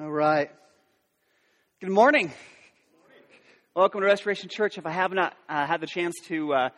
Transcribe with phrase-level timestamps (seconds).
[0.00, 0.50] All right.
[1.82, 2.32] Good morning.
[3.76, 4.78] Welcome to Restoration Church.
[4.78, 6.68] If I have not uh, had the chance to uh,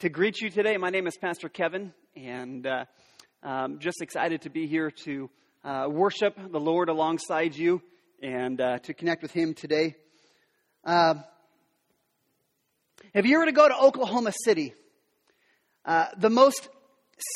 [0.00, 2.86] to greet you today, my name is Pastor Kevin, and uh,
[3.40, 5.30] I'm just excited to be here to
[5.62, 7.80] uh, worship the Lord alongside you
[8.20, 9.94] and uh, to connect with Him today.
[10.84, 11.14] Uh,
[13.14, 14.74] if you were to go to Oklahoma City,
[15.86, 16.68] the most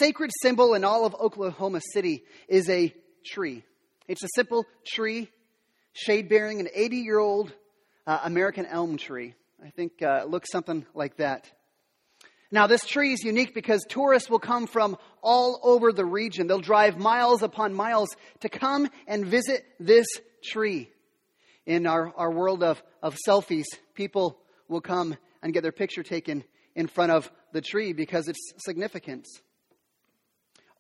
[0.01, 2.93] sacred symbol in all of Oklahoma City is a
[3.25, 3.63] tree.
[4.09, 5.29] It's a simple tree,
[5.97, 7.53] shade bearing, an 80 year old
[8.07, 9.35] uh, American elm tree.
[9.65, 11.51] I think uh, it looks something like that.
[12.53, 16.47] Now, this tree is unique because tourists will come from all over the region.
[16.47, 18.11] They'll drive miles upon miles
[18.41, 20.07] to come and visit this
[20.45, 20.91] tree.
[21.65, 24.39] In our, our world of, of selfies, people
[24.69, 26.45] will come and get their picture taken
[26.77, 29.27] in front of the tree because it's significance.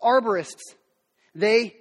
[0.01, 0.75] Arborists,
[1.34, 1.75] they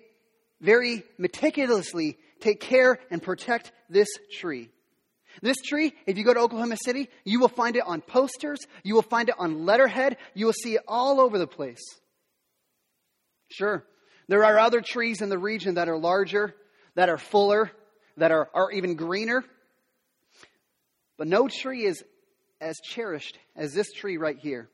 [0.62, 4.08] very meticulously take care and protect this
[4.40, 4.70] tree.
[5.42, 8.96] This tree, if you go to Oklahoma City, you will find it on posters, you
[8.96, 11.84] will find it on letterhead, you will see it all over the place.
[13.50, 13.86] Sure,
[14.28, 16.56] there are other trees in the region that are larger,
[16.96, 17.72] that are fuller,
[18.18, 19.44] that are, are even greener.
[21.18, 22.04] But no tree is
[22.60, 24.70] as cherished as this tree right here.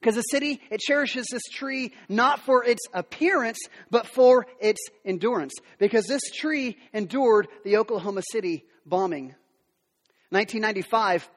[0.00, 3.58] Because the city, it cherishes this tree not for its appearance,
[3.90, 5.52] but for its endurance.
[5.78, 9.34] Because this tree endured the Oklahoma City bombing.
[10.30, 11.28] 1995,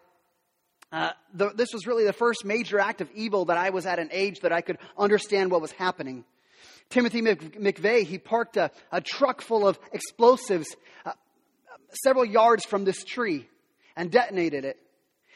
[0.94, 4.00] uh, the, this was really the first major act of evil that I was at
[4.00, 6.24] an age that I could understand what was happening.
[6.90, 10.68] Timothy McVeigh, he parked a, a truck full of explosives
[11.06, 11.12] uh,
[12.04, 13.50] several yards from this tree
[13.96, 14.78] and detonated it.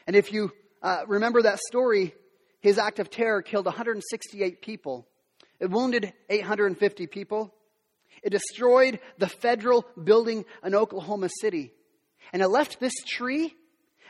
[0.05, 2.13] And if you uh, remember that story,
[2.67, 5.07] his act of terror killed 168 people.
[5.57, 7.53] It wounded 850 people.
[8.21, 11.71] It destroyed the federal building in Oklahoma City.
[12.33, 13.55] And it left this tree,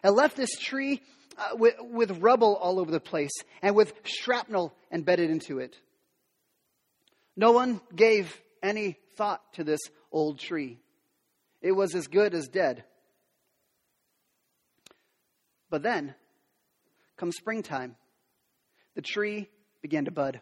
[0.03, 1.03] it left this tree
[1.37, 3.29] uh, with, with rubble all over the place
[3.61, 5.75] and with shrapnel embedded into it.
[7.35, 9.81] No one gave any thought to this
[10.11, 10.79] old tree.
[11.61, 12.85] It was as good as dead.
[15.69, 16.15] But then,
[17.17, 17.97] come springtime,
[18.97, 19.47] the tree
[19.83, 20.41] began to bud.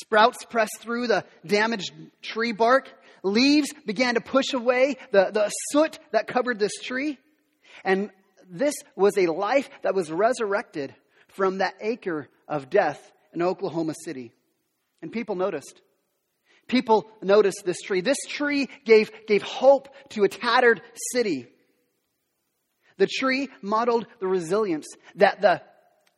[0.00, 2.90] Sprouts pressed through the damaged tree bark.
[3.22, 7.18] Leaves began to push away the, the soot that covered this tree.
[7.84, 8.10] And
[8.48, 10.94] this was a life that was resurrected
[11.28, 14.32] from that acre of death in Oklahoma City.
[15.02, 15.82] And people noticed.
[16.66, 18.00] People noticed this tree.
[18.00, 20.80] This tree gave, gave hope to a tattered
[21.12, 21.46] city.
[22.96, 24.86] The tree modeled the resilience
[25.16, 25.60] that the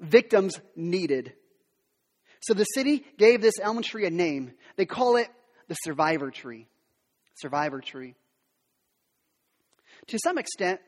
[0.00, 1.32] victims needed.
[2.42, 4.52] So the city gave this elm tree a name.
[4.76, 5.28] They call it
[5.68, 6.66] the survivor tree.
[7.34, 8.14] Survivor tree.
[10.08, 10.80] To some extent,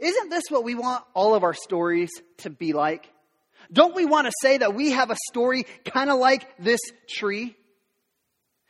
[0.00, 3.08] isn't this what we want all of our stories to be like?
[3.72, 7.56] Don't we want to say that we have a story kind of like this tree?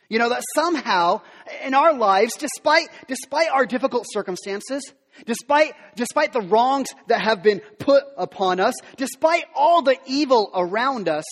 [0.09, 1.21] You know, that somehow
[1.63, 4.93] in our lives, despite, despite our difficult circumstances,
[5.25, 11.07] Despite, despite the wrongs that have been put upon us, despite all the evil around
[11.07, 11.25] us,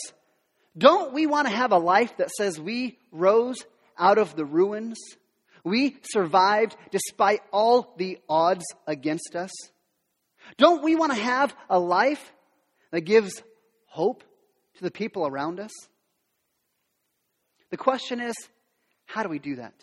[0.78, 3.66] don't we want to have a life that says we rose
[3.98, 4.98] out of the ruins?
[5.64, 9.52] We survived despite all the odds against us?
[10.58, 12.32] Don't we want to have a life
[12.92, 13.42] that gives
[13.86, 14.24] hope
[14.76, 15.72] to the people around us?
[17.70, 18.36] The question is,
[19.06, 19.74] how do we do that?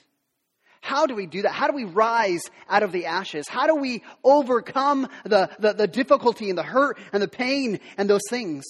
[0.89, 1.53] How do we do that?
[1.53, 3.47] How do we rise out of the ashes?
[3.47, 8.09] How do we overcome the, the, the, difficulty and the hurt and the pain and
[8.09, 8.65] those things?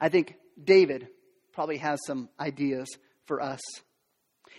[0.00, 1.08] I think David
[1.52, 2.88] probably has some ideas
[3.26, 3.60] for us.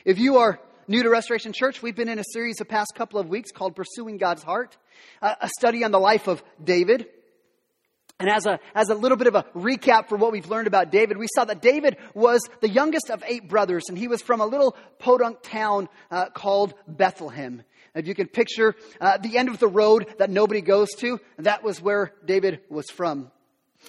[0.03, 0.59] If you are
[0.89, 3.73] new to Restoration Church, we've been in a series the past couple of weeks called
[3.73, 4.75] Pursuing God's Heart,
[5.21, 7.07] a study on the life of David.
[8.19, 10.91] And as a, as a little bit of a recap for what we've learned about
[10.91, 14.39] David, we saw that David was the youngest of eight brothers, and he was from
[14.39, 17.63] a little podunk town uh, called Bethlehem.
[17.95, 21.63] If you can picture uh, the end of the road that nobody goes to, that
[21.63, 23.31] was where David was from.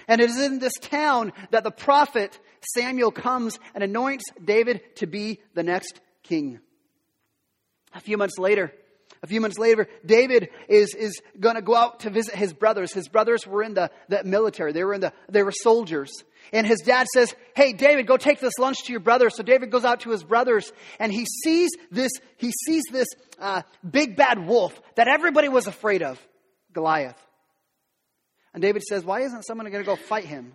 [0.09, 2.39] And it is in this town that the prophet
[2.75, 6.61] Samuel comes and anoints David to be the next king.
[7.95, 8.73] A few months later,
[9.25, 12.93] a few months later, David is, is going to go out to visit his brothers.
[12.93, 14.73] His brothers were in the, the military.
[14.73, 16.13] They were in the, they were soldiers.
[16.53, 19.35] And his dad says, Hey, David, go take this lunch to your brothers.
[19.35, 23.63] So David goes out to his brothers and he sees this, he sees this uh,
[23.89, 26.21] big bad wolf that everybody was afraid of,
[26.75, 27.17] Goliath.
[28.53, 30.53] And David says, Why isn't someone going to go fight him?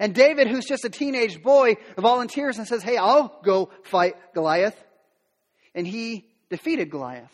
[0.00, 4.74] And David, who's just a teenage boy, volunteers and says, Hey, I'll go fight Goliath.
[5.72, 7.30] and he defeated Goliath.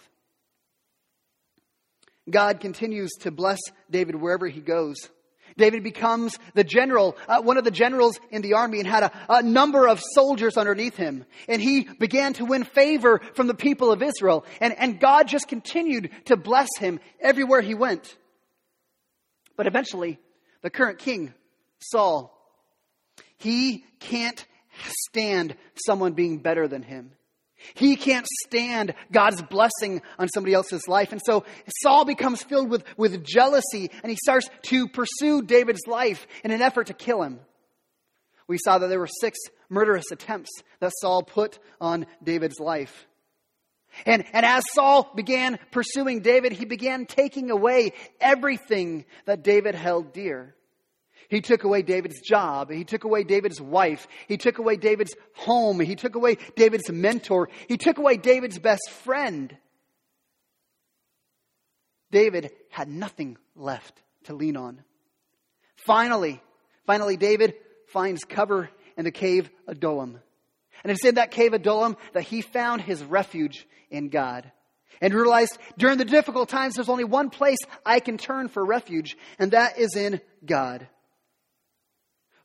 [2.30, 3.58] God continues to bless
[3.90, 5.08] David wherever he goes.
[5.56, 9.12] David becomes the general, uh, one of the generals in the army, and had a,
[9.28, 11.24] a, number of soldiers underneath him.
[11.48, 14.46] And he began to win favor from the people of Israel.
[14.60, 18.16] And, and God just continued to bless him everywhere he went.
[19.56, 20.20] But eventually,
[20.62, 21.34] the current king,
[21.80, 22.32] Saul,
[23.38, 24.46] he can't
[25.08, 27.10] stand someone being better than him.
[27.74, 31.12] He can't stand God's blessing on somebody else's life.
[31.12, 31.44] And so
[31.82, 36.62] Saul becomes filled with, with jealousy and he starts to pursue David's life in an
[36.62, 37.40] effort to kill him.
[38.46, 39.38] We saw that there were six
[39.68, 40.50] murderous attempts
[40.80, 43.06] that Saul put on David's life.
[44.06, 50.12] And, and as Saul began pursuing David, he began taking away everything that David held
[50.12, 50.54] dear.
[51.28, 52.70] He took away David's job.
[52.70, 54.08] He took away David's wife.
[54.26, 55.78] He took away David's home.
[55.78, 57.50] He took away David's mentor.
[57.68, 59.54] He took away David's best friend.
[62.10, 64.82] David had nothing left to lean on.
[65.76, 66.40] Finally,
[66.86, 67.54] finally, David
[67.88, 70.20] finds cover in the cave of Adullam.
[70.82, 74.50] And it's in that cave of Adullam that he found his refuge in God.
[75.00, 79.16] And realized during the difficult times, there's only one place I can turn for refuge,
[79.38, 80.88] and that is in God.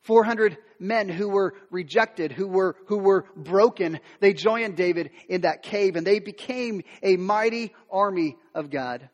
[0.04, 5.64] 400 men who were rejected, who were, who were broken, they joined David in that
[5.64, 9.10] cave and they became a mighty army of God.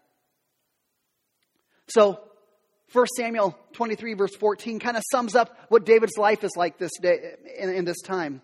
[1.87, 2.19] So,
[2.91, 6.91] 1 Samuel 23 verse 14 kind of sums up what David's life is like this
[6.99, 8.41] day, in, in this time.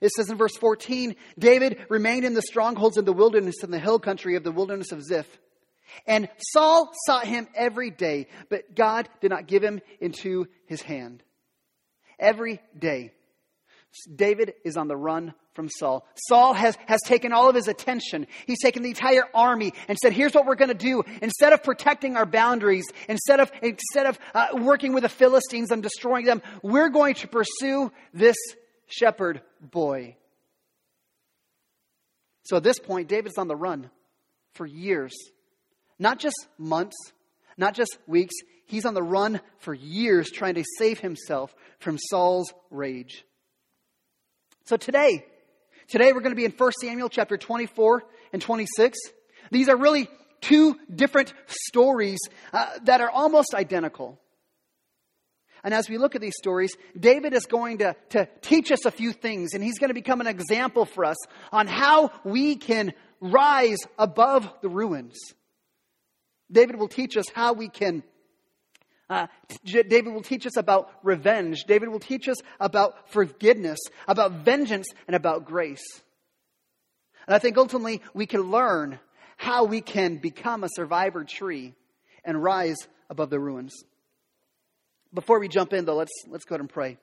[0.00, 3.80] It says in verse 14, David remained in the strongholds in the wilderness in the
[3.80, 5.26] hill country of the wilderness of Ziph.
[6.06, 11.24] And Saul sought him every day, but God did not give him into his hand
[12.18, 13.12] every day.
[14.14, 16.06] David is on the run from Saul.
[16.28, 18.26] Saul has, has taken all of his attention.
[18.46, 21.02] He's taken the entire army and said, here's what we're going to do.
[21.22, 25.82] Instead of protecting our boundaries, instead of, instead of uh, working with the Philistines and
[25.82, 28.36] destroying them, we're going to pursue this
[28.86, 30.16] shepherd boy.
[32.44, 33.90] So at this point, David's on the run
[34.52, 35.14] for years.
[35.98, 36.96] Not just months,
[37.56, 38.34] not just weeks.
[38.68, 43.24] He's on the run for years trying to save himself from Saul's rage.
[44.66, 45.24] So today,
[45.88, 48.04] today we're going to be in 1 Samuel chapter 24
[48.34, 48.98] and 26.
[49.50, 50.06] These are really
[50.42, 52.18] two different stories
[52.52, 54.20] uh, that are almost identical.
[55.64, 58.90] And as we look at these stories, David is going to, to teach us a
[58.90, 61.16] few things, and he's going to become an example for us
[61.50, 65.16] on how we can rise above the ruins.
[66.52, 68.02] David will teach us how we can.
[69.10, 69.26] Uh,
[69.64, 71.64] David will teach us about revenge.
[71.64, 75.84] David will teach us about forgiveness, about vengeance, and about grace.
[77.26, 78.98] And I think ultimately we can learn
[79.36, 81.74] how we can become a survivor tree
[82.24, 82.76] and rise
[83.08, 83.74] above the ruins.
[85.14, 86.98] Before we jump in, though, let's, let's go ahead and pray.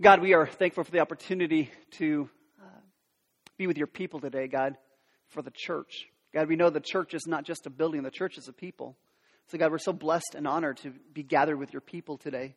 [0.00, 2.28] God, we are thankful for the opportunity to
[2.60, 2.80] uh,
[3.58, 4.76] be with your people today, God
[5.34, 6.06] for the church.
[6.34, 8.96] God, we know the church is not just a building, the church is a people.
[9.46, 12.54] So, God, we're so blessed and honored to be gathered with your people today.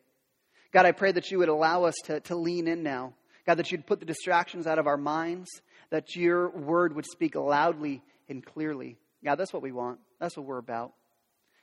[0.72, 3.14] God, I pray that you would allow us to, to lean in now.
[3.46, 5.48] God, that you'd put the distractions out of our minds,
[5.90, 8.98] that your word would speak loudly and clearly.
[9.24, 10.00] God, that's what we want.
[10.20, 10.92] That's what we're about.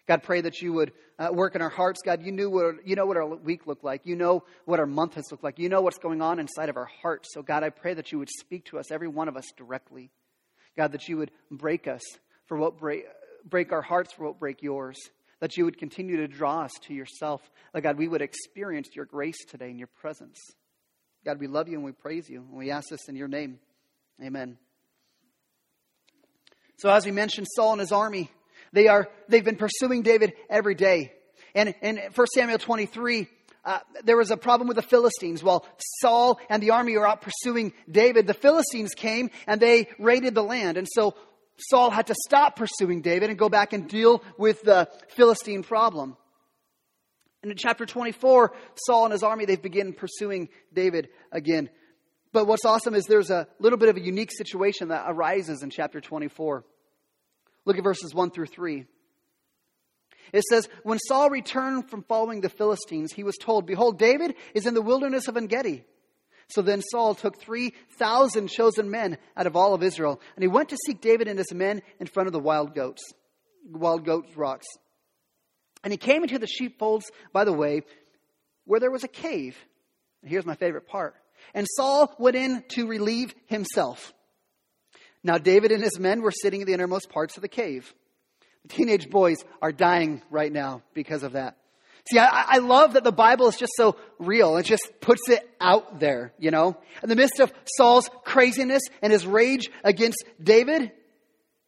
[0.08, 2.02] God, pray that you would uh, work in our hearts.
[2.04, 4.02] God, you knew what you know what our week looked like.
[4.06, 5.58] You know what our month has looked like.
[5.58, 7.30] You know what's going on inside of our hearts.
[7.34, 10.12] So, God, I pray that you would speak to us, every one of us, directly.
[10.78, 12.02] God, that you would break us
[12.46, 13.06] for what break,
[13.48, 14.98] break our hearts for what break yours.
[15.42, 17.42] That you would continue to draw us to yourself.
[17.74, 20.40] That, God, we would experience your grace today in your presence.
[21.26, 22.46] God, we love you and we praise you.
[22.50, 23.60] And we ask this in your name.
[24.24, 24.58] Amen.
[26.78, 28.32] So, as we mentioned, Saul and his army,
[28.74, 31.14] they are, they've been pursuing David every day.
[31.54, 33.28] And in 1 Samuel 23,
[33.66, 35.44] uh, there was a problem with the Philistines.
[35.44, 35.66] While
[36.00, 40.44] Saul and the army were out pursuing David, the Philistines came and they raided the
[40.44, 40.78] land.
[40.78, 41.16] And so
[41.58, 46.16] Saul had to stop pursuing David and go back and deal with the Philistine problem.
[47.42, 48.54] And in chapter 24,
[48.88, 51.70] Saul and his army, they begin pursuing David again.
[52.34, 55.70] But what's awesome is there's a little bit of a unique situation that arises in
[55.70, 56.66] chapter 24.
[57.66, 58.86] Look at verses 1 through 3.
[60.34, 64.66] It says, When Saul returned from following the Philistines, he was told, Behold, David is
[64.66, 65.84] in the wilderness of En Gedi.
[66.48, 70.70] So then Saul took 3,000 chosen men out of all of Israel, and he went
[70.70, 73.04] to seek David and his men in front of the wild goats,
[73.70, 74.68] wild goat rocks.
[75.84, 77.82] And he came into the sheepfolds by the way,
[78.66, 79.58] where there was a cave.
[80.22, 81.16] And here's my favorite part.
[81.54, 84.14] and Saul went in to relieve himself.
[85.24, 87.94] Now, David and his men were sitting in the innermost parts of the cave.
[88.70, 91.58] Teenage boys are dying right now because of that.
[92.10, 94.58] See, I, I, love that the Bible is just so real.
[94.58, 96.78] It just puts it out there, you know?
[97.02, 100.92] In the midst of Saul's craziness and his rage against David,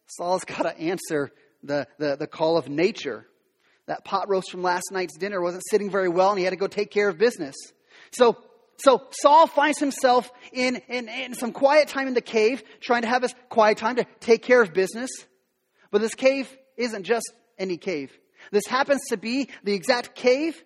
[0.06, 1.32] Saul's got to answer
[1.64, 3.26] the, the, the call of nature.
[3.86, 6.56] That pot roast from last night's dinner wasn't sitting very well and he had to
[6.56, 7.56] go take care of business.
[8.12, 8.36] So,
[8.76, 13.08] so Saul finds himself in, in, in some quiet time in the cave, trying to
[13.08, 15.10] have his quiet time to take care of business.
[15.90, 18.10] But this cave isn't just any cave.
[18.50, 20.62] This happens to be the exact cave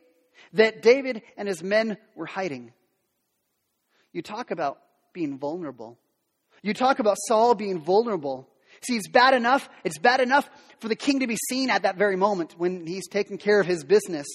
[0.52, 2.73] that David and his men were hiding.
[4.12, 4.78] You talk about
[5.12, 5.99] being vulnerable.
[6.62, 8.49] You talk about Saul being vulnerable.
[8.83, 9.69] See, it's bad enough.
[9.85, 10.49] It's bad enough
[10.81, 13.66] for the king to be seen at that very moment when he's taking care of
[13.66, 14.26] his business,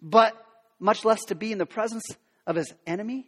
[0.00, 0.34] but
[0.78, 2.04] much less to be in the presence
[2.46, 3.26] of his enemy.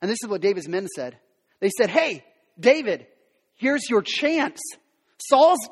[0.00, 1.18] And this is what David's men said.
[1.60, 2.24] They said, Hey,
[2.58, 3.06] David,
[3.56, 4.60] here's your chance.
[5.18, 5.68] Saul's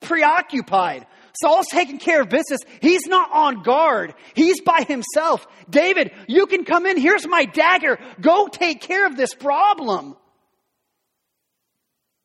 [0.00, 1.06] preoccupied.
[1.40, 2.60] Saul's taking care of business.
[2.80, 4.14] He's not on guard.
[4.34, 5.46] He's by himself.
[5.68, 6.98] David, you can come in.
[6.98, 7.98] Here's my dagger.
[8.20, 10.16] Go take care of this problem.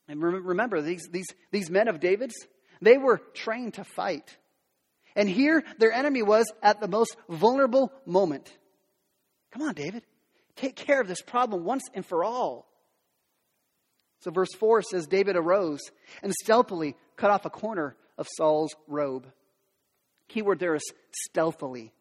[0.07, 2.35] And remember, these, these, these men of David's,
[2.81, 4.37] they were trained to fight.
[5.15, 8.51] And here, their enemy was at the most vulnerable moment.
[9.51, 10.03] Come on, David.
[10.55, 12.67] Take care of this problem once and for all.
[14.19, 15.79] So, verse 4 says David arose
[16.21, 19.27] and stealthily cut off a corner of Saul's robe.
[20.27, 21.93] Keyword there is stealthily.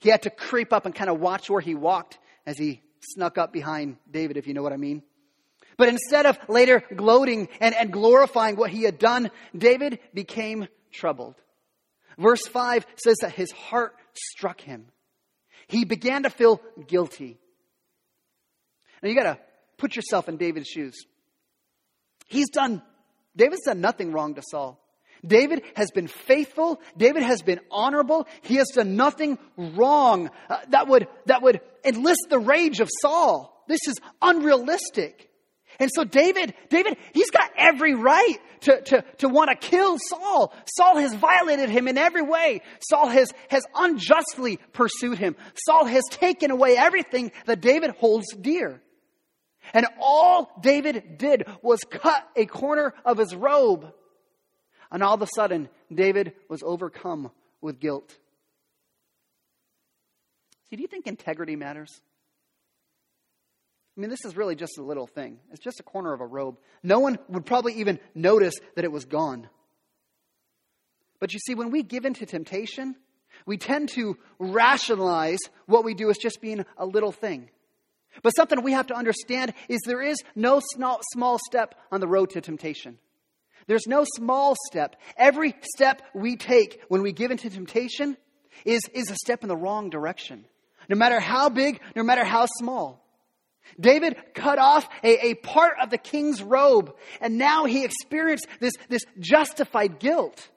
[0.00, 3.38] He had to creep up and kind of watch where he walked as he snuck
[3.38, 5.02] up behind David, if you know what I mean.
[5.78, 11.36] But instead of later gloating and, and glorifying what he had done, David became troubled.
[12.18, 14.86] Verse 5 says that his heart struck him.
[15.68, 17.38] He began to feel guilty.
[19.02, 19.38] Now you got to
[19.78, 20.96] put yourself in David's shoes.
[22.28, 22.82] He's done,
[23.36, 24.80] David's done nothing wrong to Saul.
[25.26, 26.80] David has been faithful.
[26.96, 28.26] David has been honorable.
[28.42, 33.64] He has done nothing wrong uh, that would, that would enlist the rage of Saul.
[33.68, 35.30] This is unrealistic.
[35.78, 40.54] And so David, David, he's got every right to, to, to want to kill Saul.
[40.76, 42.62] Saul has violated him in every way.
[42.88, 45.36] Saul has, has unjustly pursued him.
[45.66, 48.80] Saul has taken away everything that David holds dear.
[49.72, 53.92] And all David did was cut a corner of his robe.
[54.90, 57.30] And all of a sudden, David was overcome
[57.60, 58.16] with guilt.
[60.70, 62.00] See, do you think integrity matters?
[63.96, 65.38] I mean, this is really just a little thing.
[65.52, 66.58] It's just a corner of a robe.
[66.82, 69.48] No one would probably even notice that it was gone.
[71.18, 72.94] But you see, when we give in to temptation,
[73.46, 77.48] we tend to rationalize what we do as just being a little thing.
[78.22, 82.30] But something we have to understand is there is no small step on the road
[82.30, 82.98] to temptation.
[83.66, 84.96] There's no small step.
[85.16, 88.16] Every step we take when we give into temptation
[88.64, 90.44] is, is a step in the wrong direction.
[90.88, 93.02] No matter how big, no matter how small.
[93.80, 98.72] David cut off a, a part of the king's robe, and now he experienced this,
[98.88, 100.48] this justified guilt.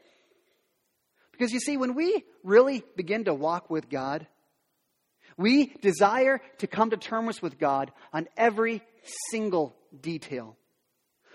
[1.31, 4.27] Because you see, when we really begin to walk with God,
[5.39, 8.81] we desire to come to terms with God on every
[9.31, 10.57] single detail.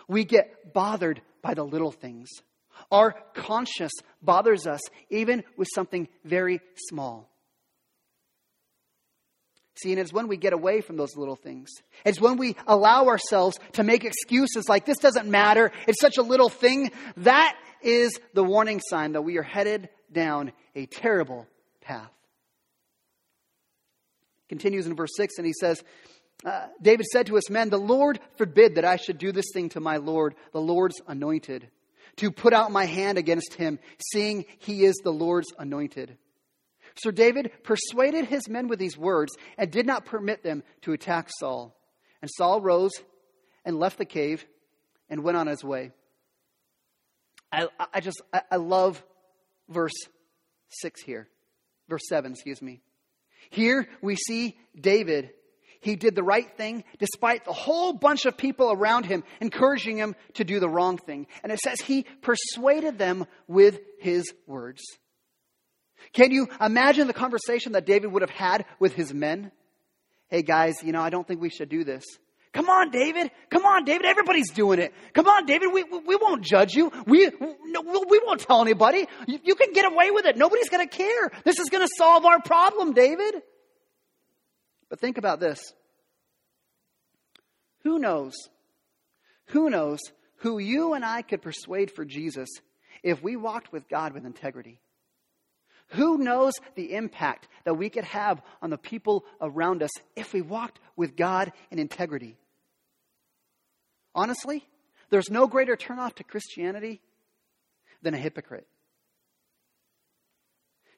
[0.06, 2.28] We get bothered by the little things.
[2.92, 7.30] Our conscience bothers us even with something very small.
[9.76, 11.70] See, and it's when we get away from those little things.
[12.04, 16.22] It's when we allow ourselves to make excuses like, this doesn't matter, it's such a
[16.22, 16.92] little thing.
[17.16, 21.48] That is the warning sign that we are headed down a terrible
[21.80, 22.10] path
[24.54, 25.82] continues in verse 6, and he says,
[26.44, 29.70] uh, David said to his men, The Lord forbid that I should do this thing
[29.70, 31.68] to my Lord, the Lord's anointed,
[32.16, 33.80] to put out my hand against him,
[34.12, 36.16] seeing he is the Lord's anointed.
[36.96, 41.28] So David persuaded his men with these words and did not permit them to attack
[41.40, 41.76] Saul.
[42.22, 42.92] And Saul rose
[43.64, 44.44] and left the cave
[45.10, 45.90] and went on his way.
[47.50, 49.02] I, I just, I, I love
[49.68, 49.92] verse
[50.68, 51.28] 6 here.
[51.88, 52.80] Verse 7, excuse me.
[53.50, 55.30] Here we see David.
[55.80, 60.16] He did the right thing despite the whole bunch of people around him encouraging him
[60.34, 61.26] to do the wrong thing.
[61.42, 64.82] And it says he persuaded them with his words.
[66.12, 69.52] Can you imagine the conversation that David would have had with his men?
[70.28, 72.04] Hey guys, you know, I don't think we should do this.
[72.54, 73.32] Come on, David.
[73.50, 74.06] Come on, David.
[74.06, 74.94] Everybody's doing it.
[75.12, 75.72] Come on, David.
[75.72, 76.92] We, we won't judge you.
[77.04, 79.08] We, we won't tell anybody.
[79.26, 80.36] You, you can get away with it.
[80.36, 81.32] Nobody's going to care.
[81.44, 83.42] This is going to solve our problem, David.
[84.88, 85.74] But think about this.
[87.82, 88.34] Who knows?
[89.46, 89.98] Who knows
[90.36, 92.48] who you and I could persuade for Jesus
[93.02, 94.78] if we walked with God with integrity?
[95.88, 100.40] Who knows the impact that we could have on the people around us if we
[100.40, 102.36] walked with God in integrity?
[104.14, 104.64] Honestly,
[105.10, 107.00] there's no greater turnoff to Christianity
[108.02, 108.66] than a hypocrite.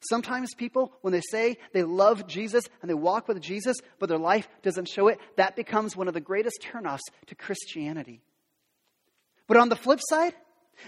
[0.08, 4.18] Sometimes people, when they say they love Jesus and they walk with Jesus, but their
[4.18, 8.22] life doesn't show it, that becomes one of the greatest turnoffs to Christianity.
[9.48, 10.34] But on the flip side,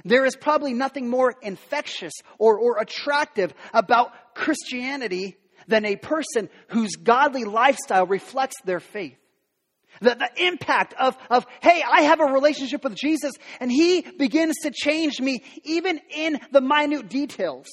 [0.04, 6.96] there is probably nothing more infectious or, or attractive about Christianity than a person whose
[6.96, 9.18] godly lifestyle reflects their faith.
[10.00, 14.56] The, the impact of, of, hey, I have a relationship with Jesus and he begins
[14.62, 17.66] to change me even in the minute details.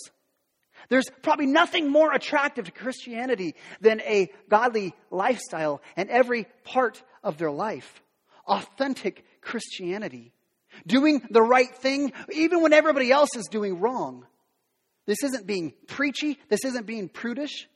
[0.89, 7.37] There's probably nothing more attractive to Christianity than a godly lifestyle and every part of
[7.37, 8.01] their life.
[8.47, 10.31] Authentic Christianity.
[10.85, 14.25] Doing the right thing even when everybody else is doing wrong.
[15.05, 16.39] This isn't being preachy.
[16.49, 17.67] This isn't being prudish.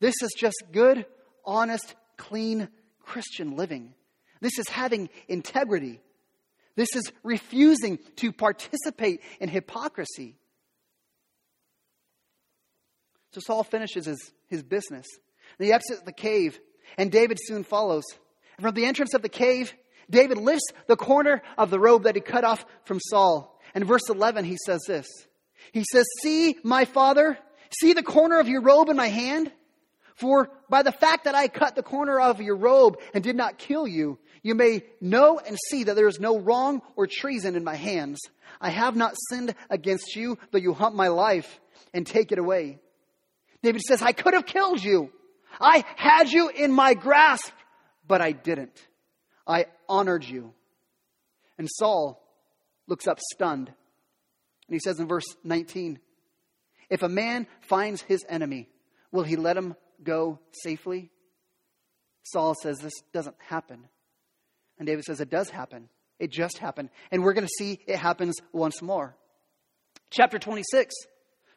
[0.00, 1.06] This is just good,
[1.44, 2.68] honest, clean
[3.02, 3.94] Christian living.
[4.40, 6.00] This is having integrity.
[6.76, 10.36] This is refusing to participate in hypocrisy.
[13.32, 15.06] So Saul finishes his, his business.
[15.58, 16.58] And he exits the cave,
[16.96, 18.04] and David soon follows.
[18.56, 19.74] And from the entrance of the cave,
[20.10, 23.60] David lifts the corner of the robe that he cut off from Saul.
[23.74, 25.06] And verse 11, he says this
[25.72, 27.38] He says, See, my father,
[27.80, 29.50] see the corner of your robe in my hand?
[30.14, 33.58] For by the fact that I cut the corner of your robe and did not
[33.58, 37.64] kill you, you may know and see that there is no wrong or treason in
[37.64, 38.20] my hands.
[38.60, 41.60] I have not sinned against you, though you hunt my life
[41.94, 42.78] and take it away.
[43.62, 45.10] David says, I could have killed you.
[45.60, 47.52] I had you in my grasp,
[48.06, 48.76] but I didn't.
[49.46, 50.52] I honored you.
[51.58, 52.20] And Saul
[52.86, 53.68] looks up stunned.
[53.68, 56.00] And he says in verse 19,
[56.90, 58.68] If a man finds his enemy,
[59.12, 61.10] will he let him go safely?
[62.24, 63.88] Saul says this doesn't happen.
[64.78, 65.88] And David says it does happen.
[66.18, 66.90] It just happened.
[67.10, 69.16] And we're going to see it happens once more.
[70.10, 70.94] Chapter 26.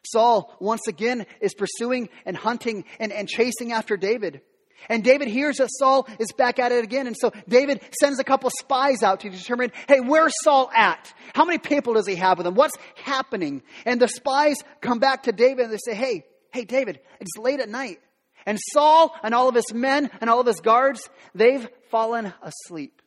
[0.04, 4.40] Saul once again is pursuing and hunting and, and chasing after David.
[4.88, 7.06] And David hears that Saul is back at it again.
[7.06, 11.12] And so David sends a couple spies out to determine, hey, where's Saul at?
[11.34, 12.54] How many people does he have with him?
[12.54, 13.62] What's happening?
[13.84, 17.60] And the spies come back to David and they say, hey, hey, David, it's late
[17.60, 18.00] at night.
[18.46, 23.02] And Saul and all of his men and all of his guards, they've fallen asleep.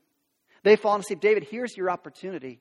[0.63, 1.21] They've fallen asleep.
[1.21, 2.59] David, here's your opportunity.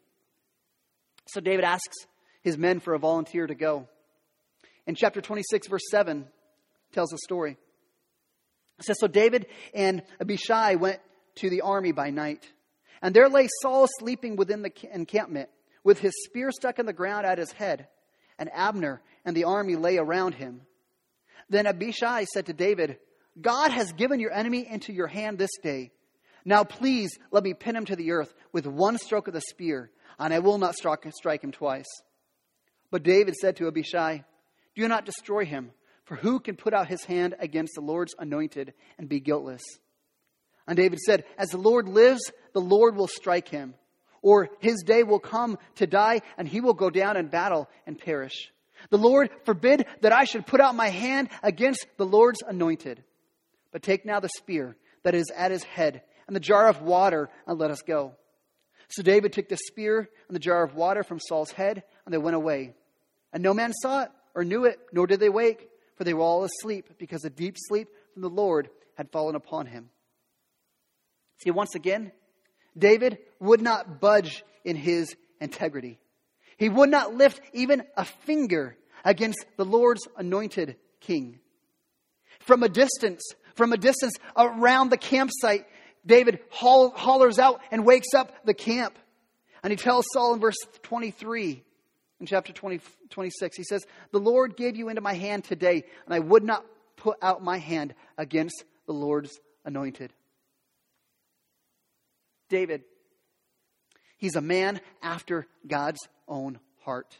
[1.26, 1.96] So David asks
[2.40, 3.88] his men for a volunteer to go.
[4.86, 6.26] In chapter 26, verse 7,
[6.92, 7.58] tells the story.
[8.78, 11.00] It says, So David and Abishai went
[11.36, 12.46] to the army by night.
[13.02, 15.48] And there lay Saul sleeping within the encampment,
[15.84, 17.88] with his spear stuck in the ground at his head.
[18.38, 20.62] And Abner and the army lay around him.
[21.48, 22.98] Then Abishai said to David,
[23.40, 25.92] God has given your enemy into your hand this day.
[26.44, 29.90] Now please let me pin him to the earth with one stroke of the spear,
[30.18, 31.86] and I will not strike him twice.
[32.90, 34.24] But David said to Abishai,
[34.74, 35.72] Do not destroy him,
[36.04, 39.62] for who can put out his hand against the Lord's anointed and be guiltless?
[40.66, 43.74] And David said, As the Lord lives, the Lord will strike him,
[44.22, 47.98] or his day will come to die, and he will go down in battle and
[47.98, 48.50] perish.
[48.90, 53.02] The Lord forbid that I should put out my hand against the Lord's anointed.
[53.72, 57.28] But take now the spear that is at his head and the jar of water
[57.46, 58.14] and let us go.
[58.88, 62.18] So David took the spear and the jar of water from Saul's head and they
[62.18, 62.74] went away.
[63.32, 66.22] And no man saw it or knew it, nor did they wake, for they were
[66.22, 69.90] all asleep because a deep sleep from the Lord had fallen upon him.
[71.38, 72.12] See, once again,
[72.76, 75.98] David would not budge in his integrity.
[76.58, 81.38] He would not lift even a finger against the Lord's anointed king.
[82.40, 83.22] From a distance,
[83.54, 85.66] from a distance around the campsite,
[86.04, 88.98] David hollers out and wakes up the camp.
[89.62, 91.62] And he tells Saul in verse 23,
[92.20, 96.14] in chapter 20, 26, he says, The Lord gave you into my hand today, and
[96.14, 96.64] I would not
[96.96, 100.12] put out my hand against the Lord's anointed.
[102.48, 102.82] David,
[104.18, 107.16] he's a man after God's own heart.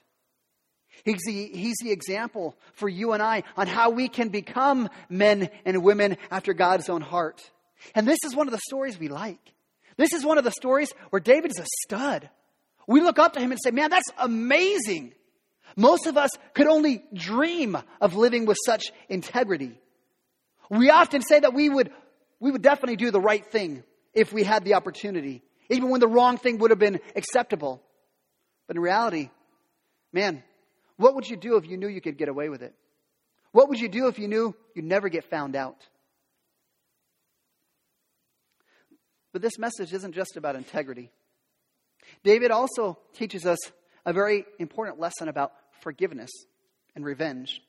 [1.04, 5.48] He's the, he's the example for you and I on how we can become men
[5.64, 7.50] and women after God's own heart.
[7.94, 9.54] And this is one of the stories we like.
[9.96, 12.28] This is one of the stories where David is a stud.
[12.86, 15.12] We look up to him and say, man, that's amazing.
[15.76, 19.78] Most of us could only dream of living with such integrity.
[20.70, 21.92] We often say that we would,
[22.40, 23.84] we would definitely do the right thing
[24.14, 25.42] if we had the opportunity.
[25.68, 27.82] Even when the wrong thing would have been acceptable.
[28.66, 29.30] But in reality,
[30.12, 30.42] man,
[30.96, 32.74] what would you do if you knew you could get away with it?
[33.52, 35.76] What would you do if you knew you'd never get found out?
[39.32, 41.10] But this message isn't just about integrity.
[42.24, 43.58] David also teaches us
[44.04, 46.30] a very important lesson about forgiveness
[46.94, 47.60] and revenge.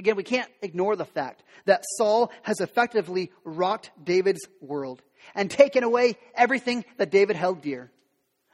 [0.00, 5.02] Again, we can't ignore the fact that Saul has effectively rocked David's world
[5.34, 7.90] and taken away everything that David held dear.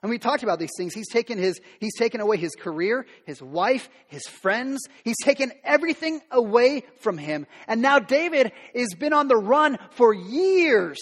[0.02, 0.92] And we talked about these things.
[0.92, 4.80] He's taken his, he's taken away his career, his wife, his friends.
[5.04, 7.46] He's taken everything away from him.
[7.68, 10.98] And now David has been on the run for years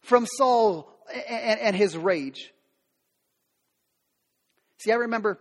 [0.00, 0.92] from Saul
[1.28, 2.52] and, and his rage.
[4.78, 5.38] See, I remember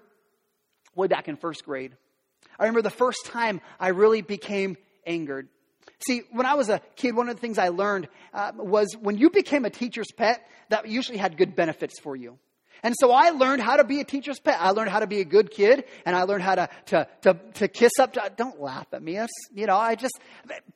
[0.93, 1.97] way back in first grade.
[2.59, 5.47] I remember the first time I really became angered.
[6.05, 9.17] See, when I was a kid, one of the things I learned uh, was when
[9.17, 12.37] you became a teacher's pet, that usually had good benefits for you.
[12.83, 14.57] And so I learned how to be a teacher's pet.
[14.59, 17.33] I learned how to be a good kid, and I learned how to to to,
[17.55, 18.13] to kiss up.
[18.13, 19.15] To, don't laugh at me.
[19.15, 20.13] That's, you know, I just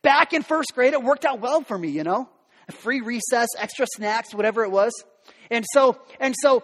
[0.02, 1.90] back in first grade, it worked out well for me.
[1.90, 2.30] You know,
[2.72, 4.92] free recess, extra snacks, whatever it was.
[5.52, 6.64] And so and so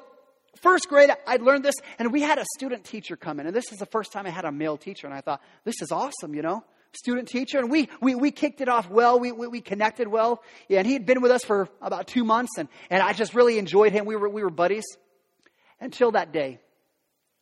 [0.62, 3.48] first grade, I learned this, and we had a student teacher come in.
[3.48, 5.82] And this is the first time I had a male teacher, and I thought, this
[5.82, 6.64] is awesome, you know?
[6.94, 9.20] Student teacher, and we, we, we kicked it off well.
[9.20, 10.42] We, we, we connected well.
[10.68, 13.36] Yeah, and he had been with us for about two months, and, and I just
[13.36, 14.06] really enjoyed him.
[14.06, 14.86] We were, we were buddies
[15.80, 16.60] until that day,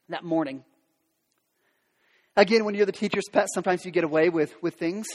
[0.09, 0.63] that morning.
[2.35, 5.07] Again, when you're the teacher's pet, sometimes you get away with, with things.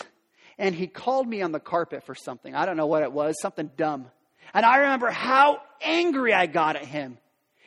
[0.59, 2.55] And he called me on the carpet for something.
[2.55, 4.07] I don't know what it was, something dumb.
[4.55, 7.19] And I remember how angry I got at him.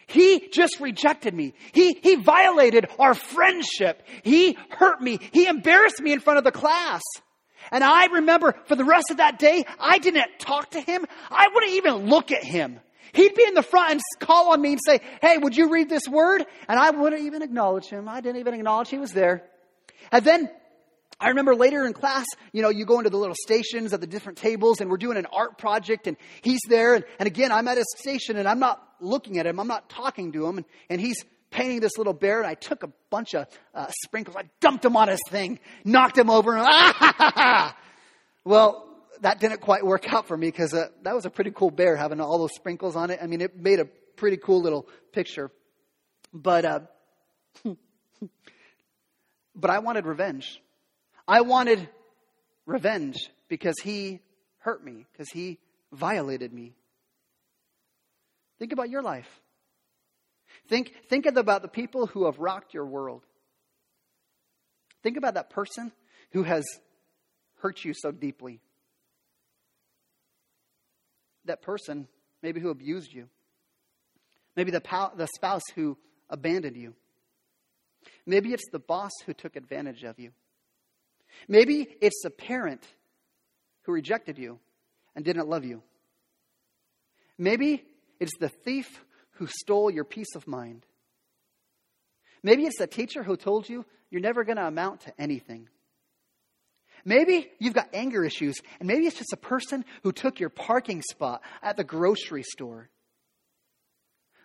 [0.08, 1.54] He just rejected me.
[1.72, 4.04] He, he violated our friendship.
[4.24, 5.20] He hurt me.
[5.32, 7.02] He embarrassed me in front of the class.
[7.72, 11.06] And I remember for the rest of that day, I didn't talk to him.
[11.30, 12.80] I wouldn't even look at him.
[13.14, 15.88] He'd be in the front and call on me and say, Hey, would you read
[15.88, 16.46] this word?
[16.68, 18.10] And I wouldn't even acknowledge him.
[18.10, 19.44] I didn't even acknowledge he was there.
[20.12, 20.50] And then
[21.20, 24.08] I remember later in class, you know, you go into the little stations at the
[24.08, 26.96] different tables and we're doing an art project and he's there.
[26.96, 29.60] And, and again, I'm at his station and I'm not looking at him.
[29.60, 30.58] I'm not talking to him.
[30.58, 31.18] And, and he's
[31.52, 34.36] painting this little bear and I took a bunch of uh, sprinkles.
[34.36, 36.56] I dumped him on his thing, knocked him over.
[36.56, 37.78] And, ah, ha, ha, ha.
[38.44, 38.90] Well,
[39.22, 41.96] that didn't quite work out for me because uh, that was a pretty cool bear
[41.96, 43.20] having all those sprinkles on it.
[43.22, 45.52] I mean, it made a pretty cool little picture.
[46.34, 46.80] But, uh,
[49.56, 50.60] but I wanted revenge.
[51.28, 51.88] I wanted
[52.66, 54.20] revenge because he
[54.58, 55.60] hurt me, because he
[55.92, 56.74] violated me.
[58.60, 59.42] Think about your life.
[60.68, 63.24] Think, think about the people who have rocked your world.
[65.02, 65.92] Think about that person
[66.32, 66.64] who has
[67.60, 68.62] hurt you so deeply.
[71.46, 72.08] That person,
[72.42, 73.28] maybe who abused you.
[74.56, 74.82] Maybe the,
[75.16, 75.98] the spouse who
[76.30, 76.94] abandoned you.
[78.26, 80.32] Maybe it's the boss who took advantage of you.
[81.48, 82.86] Maybe it's a parent
[83.84, 84.60] who rejected you
[85.16, 85.82] and didn't love you.
[87.38, 87.84] Maybe
[88.24, 90.86] it's the thief who stole your peace of mind.
[92.42, 95.70] Maybe it's the teacher who told you you're never going to amount to anything.
[97.06, 101.02] Maybe you've got anger issues, and maybe it's just a person who took your parking
[101.12, 102.90] spot at the grocery store.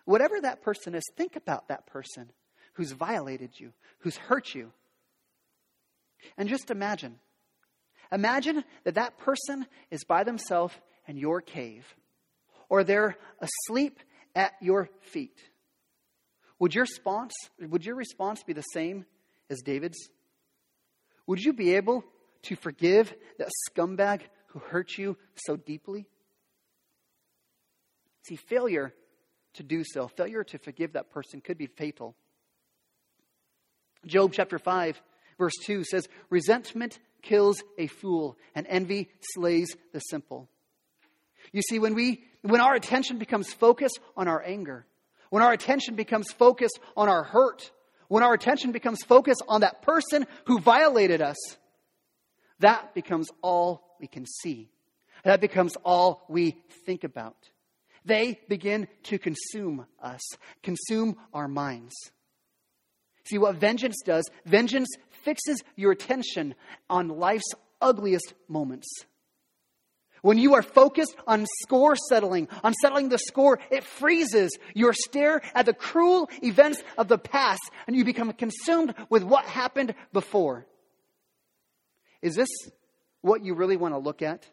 [0.03, 2.31] Whatever that person is, think about that person
[2.73, 4.71] who's violated you, who's hurt you,
[6.37, 7.19] and just imagine.
[8.11, 10.73] Imagine that that person is by themselves
[11.07, 11.85] in your cave,
[12.69, 13.99] or they're asleep
[14.35, 15.37] at your feet.
[16.59, 19.05] Would your response, would your response be the same
[19.49, 20.09] as David's?
[21.27, 22.03] Would you be able
[22.43, 26.07] to forgive that scumbag who hurt you so deeply?
[28.27, 28.93] See, failure
[29.55, 32.15] to do so, failure to forgive that person could be fatal.
[34.05, 35.01] Job chapter 5
[35.39, 40.47] verse 2 says, Resentment kills a fool, and envy slays the simple.
[41.51, 44.85] You see, when, we, when our attention becomes focused on our anger,
[45.29, 47.71] when our attention becomes focused on our hurt,
[48.07, 51.37] when our attention becomes focused on that person who violated us,
[52.59, 54.69] that becomes all we can see.
[55.23, 57.35] That becomes all we think about.
[58.05, 60.21] They begin to consume us,
[60.63, 61.93] consume our minds.
[63.25, 64.25] See what vengeance does?
[64.45, 64.87] Vengeance
[65.23, 66.55] fixes your attention
[66.89, 68.87] on life's ugliest moments.
[70.21, 75.41] When you are focused on score settling, on settling the score, it freezes your stare
[75.55, 80.65] at the cruel events of the past and you become consumed with what happened before.
[82.21, 82.49] Is this
[83.21, 84.45] what you really want to look at?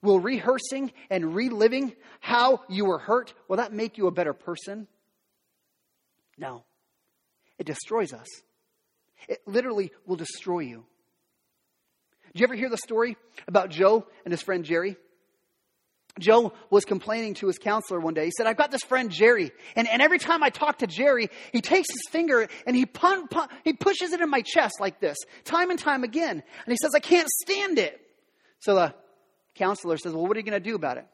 [0.00, 4.88] Will rehearsing and reliving how you were hurt, will that make you a better person?
[6.36, 6.64] No.
[7.58, 8.26] It destroys us.
[9.28, 10.86] It literally will destroy you.
[12.32, 13.16] Did you ever hear the story
[13.46, 14.96] about Joe and his friend Jerry?
[16.18, 18.26] Joe was complaining to his counselor one day.
[18.26, 21.30] He said, I've got this friend Jerry, and, and every time I talk to Jerry,
[21.52, 25.00] he takes his finger and he, pun, pun, he pushes it in my chest like
[25.00, 26.30] this, time and time again.
[26.32, 27.98] And he says, I can't stand it.
[28.60, 28.94] So the
[29.54, 31.06] counselor says, Well, what are you going to do about it?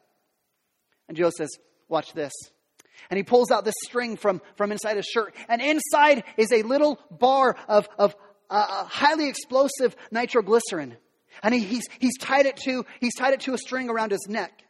[1.07, 1.49] And Joe says,
[1.87, 2.33] Watch this.
[3.09, 6.63] And he pulls out this string from, from inside his shirt, and inside is a
[6.63, 8.15] little bar of, of
[8.49, 10.97] uh, uh highly explosive nitroglycerin.
[11.41, 14.27] And he, he's, he's, tied it to, he's tied it to a string around his
[14.27, 14.63] neck.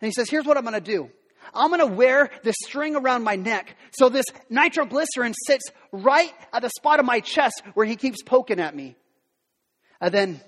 [0.00, 1.10] And he says, Here's what I'm going to do.
[1.54, 6.62] I'm going to wear this string around my neck so this nitroglycerin sits right at
[6.62, 8.96] the spot of my chest where he keeps poking at me.
[10.00, 10.40] And then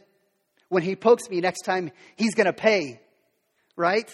[0.68, 3.00] when he pokes me next time, he's going to pay.
[3.76, 4.10] Right?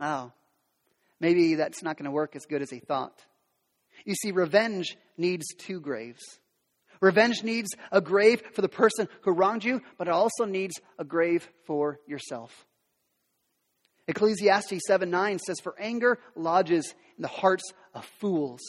[0.00, 0.32] Oh,
[1.20, 3.14] maybe that's not going to work as good as he thought.
[4.04, 6.40] You see, revenge needs two graves.
[7.00, 11.04] Revenge needs a grave for the person who wronged you, but it also needs a
[11.04, 12.66] grave for yourself.
[14.06, 18.60] Ecclesiastes 7 9 says, For anger lodges in the hearts of fools.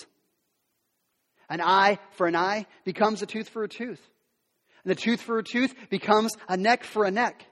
[1.50, 4.02] An eye for an eye becomes a tooth for a tooth.
[4.84, 7.46] And the tooth for a tooth becomes a neck for a neck.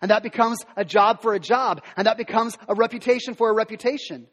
[0.00, 1.82] And that becomes a job for a job.
[1.96, 4.28] And that becomes a reputation for a reputation.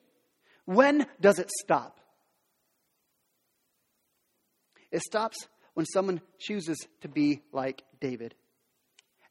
[0.66, 2.00] When does it stop?
[4.92, 5.48] It stops
[5.80, 8.36] when someone chooses to be like David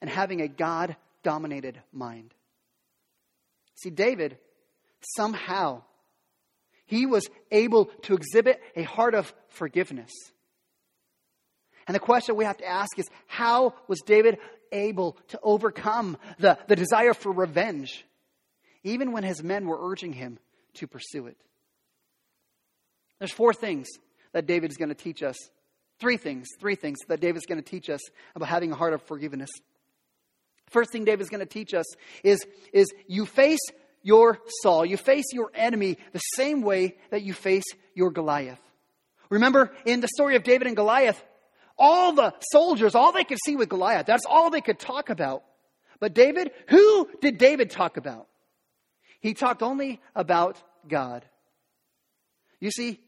[0.01, 2.33] and having a God dominated mind.
[3.75, 4.39] See, David,
[5.15, 5.83] somehow,
[6.87, 10.11] he was able to exhibit a heart of forgiveness.
[11.87, 14.39] And the question we have to ask is how was David
[14.73, 18.07] able to overcome the, the desire for revenge,
[18.85, 20.39] even when his men were urging him
[20.77, 21.37] to pursue it?
[23.19, 23.87] There's four things
[24.33, 25.37] that David is going to teach us
[26.01, 28.01] Three things, three things that David's going to teach us
[28.35, 29.51] about having a heart of forgiveness.
[30.71, 31.87] First thing David's going to teach us
[32.23, 33.61] is, is you face
[34.03, 38.61] your Saul, you face your enemy the same way that you face your Goliath.
[39.29, 41.23] Remember in the story of David and Goliath,
[41.77, 45.43] all the soldiers, all they could see with Goliath, that's all they could talk about.
[46.01, 48.29] But David, who did David talk about?
[49.21, 51.25] He talked only about God.
[52.61, 53.01] You see,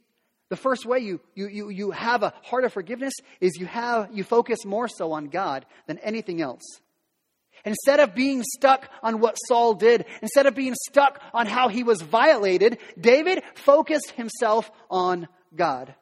[0.51, 4.11] the first way you, you, you, you have a heart of forgiveness is you, have,
[4.13, 6.63] you focus more so on God than anything else.
[7.65, 11.85] Instead of being stuck on what Saul did, instead of being stuck on how he
[11.85, 15.95] was violated, David focused himself on God.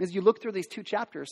[0.00, 1.28] As you look through these two chapters,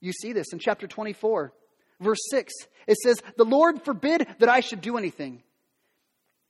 [0.00, 1.52] you see this in chapter 24,
[2.00, 2.52] verse 6.
[2.86, 5.42] It says, The Lord forbid that I should do anything.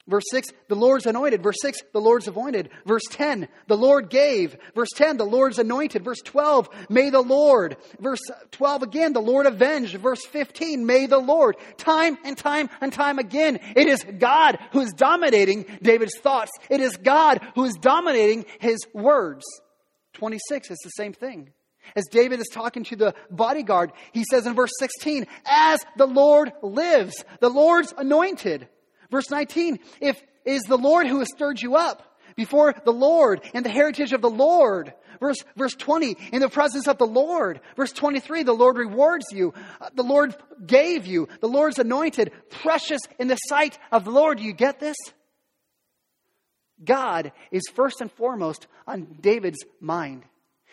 [0.08, 1.42] Verse 6, the Lord's anointed.
[1.42, 2.70] Verse 6, the Lord's anointed.
[2.84, 4.56] Verse 10, the Lord gave.
[4.74, 6.04] Verse 10, the Lord's anointed.
[6.04, 7.76] Verse 12, may the Lord.
[7.98, 8.20] Verse
[8.52, 9.96] 12 again, the Lord avenged.
[9.96, 11.56] Verse 15, may the Lord.
[11.76, 16.52] Time and time and time again, it is God who is dominating David's thoughts.
[16.70, 19.44] It is God who is dominating his words.
[20.12, 21.50] 26 is the same thing.
[21.94, 26.52] As David is talking to the bodyguard, he says in verse 16, as the Lord
[26.62, 28.68] lives, the Lord's anointed.
[29.10, 33.64] Verse 19, if is the Lord who has stirred you up before the Lord and
[33.64, 34.92] the heritage of the Lord.
[35.18, 37.60] Verse, verse 20, in the presence of the Lord.
[37.74, 39.54] Verse 23, the Lord rewards you.
[39.80, 41.28] Uh, the Lord gave you.
[41.40, 44.38] The Lord's anointed, precious in the sight of the Lord.
[44.38, 44.96] Do you get this?
[46.84, 50.24] God is first and foremost on David's mind.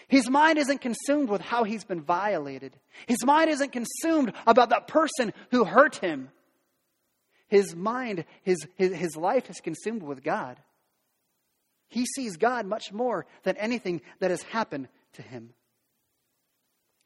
[0.10, 2.78] His mind isn't consumed with how he's been violated.
[3.08, 6.30] His mind isn't consumed about that person who hurt him.
[7.48, 10.58] His mind, his, his, his life is consumed with God.
[11.88, 15.54] He sees God much more than anything that has happened to him.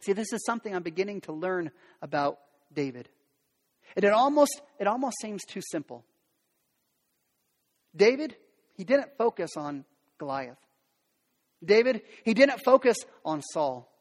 [0.02, 1.71] See, this is something I'm beginning to learn
[2.02, 2.39] about
[2.73, 3.10] David.
[3.95, 6.06] And it almost, it almost seems too simple.
[7.95, 8.36] David,
[8.76, 9.86] he didn't focus on
[10.19, 10.58] Goliath.
[11.63, 13.91] David, he didn't focus on Saul.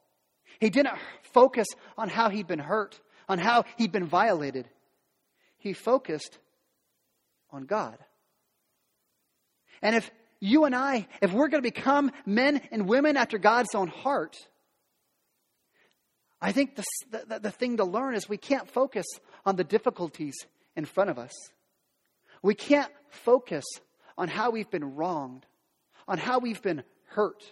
[0.61, 0.99] He didn't
[1.33, 4.69] focus on how he'd been hurt, on how he'd been violated
[5.67, 6.39] he focused
[7.51, 7.99] on God.
[9.83, 13.75] And if you and I, if we're going to become men and women after God's
[13.75, 14.37] own heart,
[16.41, 19.07] I think the, the, the, thing to learn is we can't focus
[19.45, 20.35] on the difficulties
[20.77, 21.33] in front of us.
[22.43, 23.65] We can't focus
[24.19, 25.47] on how we've been wronged,
[26.07, 27.43] on how we've been hurt.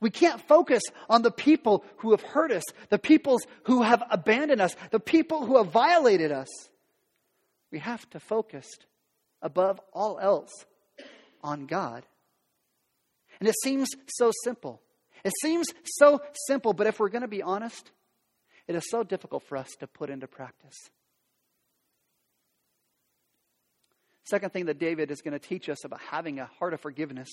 [0.00, 4.60] We can't focus on the people who have hurt us, the peoples who have abandoned
[4.60, 6.48] us, the people who have violated us.
[7.76, 8.64] We have to focus
[9.42, 10.64] above all else
[11.42, 12.06] on God.
[13.38, 14.80] And it seems so simple.
[15.26, 17.90] It seems so simple, but if we're going to be honest,
[18.66, 20.74] it is so difficult for us to put into practice.
[24.24, 27.28] Second thing that David is going to teach us about having a heart of forgiveness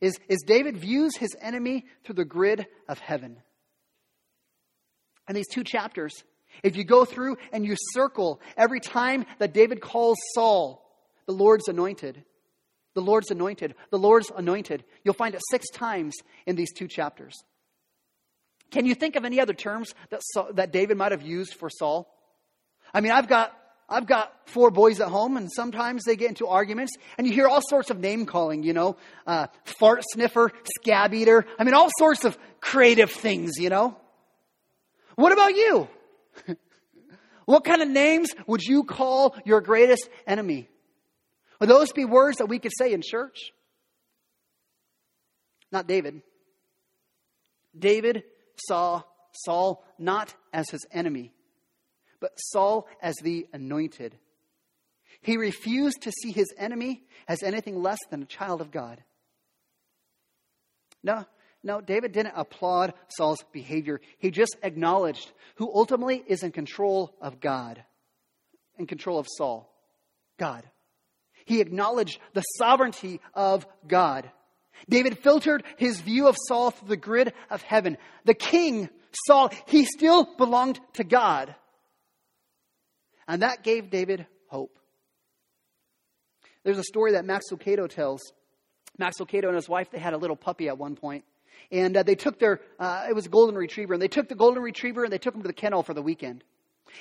[0.00, 3.36] is, is David views his enemy through the grid of heaven.
[5.28, 6.24] And these two chapters,
[6.62, 10.80] if you go through and you circle every time that David calls Saul
[11.26, 12.22] the Lord's anointed,
[12.94, 16.14] the Lord's anointed, the Lord's anointed, you'll find it six times
[16.46, 17.34] in these two chapters.
[18.70, 21.70] Can you think of any other terms that, Saul, that David might have used for
[21.70, 22.10] Saul?
[22.92, 23.56] I mean, I've got
[23.88, 27.46] I've got four boys at home, and sometimes they get into arguments, and you hear
[27.46, 31.44] all sorts of name calling, you know, uh, fart sniffer, scab eater.
[31.58, 33.96] I mean, all sorts of creative things, you know.
[35.16, 35.86] What about you?
[37.44, 40.68] what kind of names would you call your greatest enemy?
[41.60, 43.52] Would those be words that we could say in church?
[45.70, 46.22] Not David.
[47.76, 48.24] David
[48.68, 51.32] saw Saul not as his enemy,
[52.20, 54.16] but Saul as the anointed.
[55.20, 59.02] He refused to see his enemy as anything less than a child of God.
[61.02, 61.24] No,
[61.64, 64.00] no, David didn't applaud Saul's behavior.
[64.18, 67.82] He just acknowledged who ultimately is in control of God,
[68.78, 69.74] in control of Saul
[70.38, 70.62] God.
[71.46, 74.30] He acknowledged the sovereignty of God.
[74.90, 77.96] David filtered his view of Saul through the grid of heaven.
[78.24, 78.90] The king,
[79.26, 81.54] Saul, he still belonged to God.
[83.26, 84.78] And that gave David hope.
[86.62, 88.20] There's a story that Max Lucado tells.
[88.98, 91.24] Max Lucado and his wife, they had a little puppy at one point.
[91.70, 94.34] And uh, they took their, uh, it was a golden retriever, and they took the
[94.34, 96.44] golden retriever and they took him to the kennel for the weekend.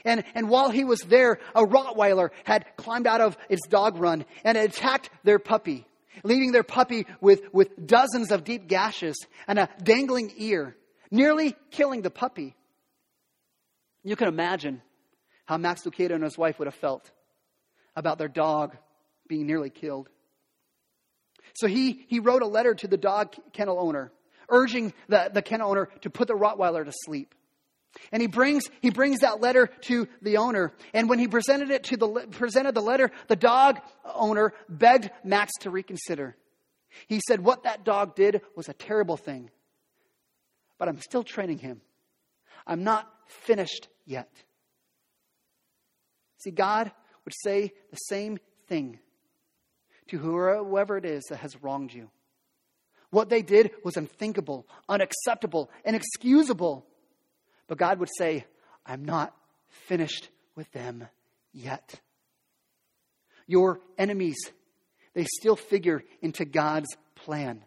[0.06, 4.26] And, and while he was there, a Rottweiler had climbed out of its dog run
[4.43, 5.86] and attacked their puppy,
[6.23, 9.15] leaving their puppy with, with dozens of deep gashes
[9.47, 10.76] and a dangling ear,
[11.12, 12.56] nearly killing the puppy.
[14.04, 14.82] You can imagine
[15.45, 17.12] how Max Lucado and his wife would have felt
[17.95, 18.76] about their dog
[19.28, 20.10] being nearly killed.
[21.54, 24.12] So he, he wrote a letter to the dog kennel owner,
[24.53, 27.33] urging the, the kennel owner to put the Rottweiler to sleep.
[28.11, 30.73] And he brings, he brings that letter to the owner.
[30.93, 33.79] And when he presented it to the, presented the letter, the dog
[34.15, 36.35] owner begged Max to reconsider.
[37.07, 39.49] He said, what that dog did was a terrible thing.
[40.77, 41.81] But I'm still training him.
[42.65, 44.29] I'm not finished yet.
[46.37, 46.91] See, God
[47.25, 48.37] would say the same
[48.67, 48.99] thing
[50.09, 52.09] to whoever it is that has wronged you.
[53.13, 56.84] What they did was unthinkable, unacceptable, inexcusable.
[57.67, 58.43] But God would say,
[58.88, 59.36] I'm not
[59.69, 61.08] finished with them
[61.54, 61.93] yet.
[63.45, 64.38] Your enemies,
[65.13, 67.63] they still figure into God's plan.